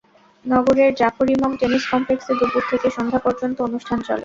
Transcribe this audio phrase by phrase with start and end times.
[0.45, 4.19] নগরের জাফর ইমাম টেনিস কমপ্লেক্সে দুপুর থেকে সন্ধ্যা পর্যন্ত অনুষ্ঠান চলে।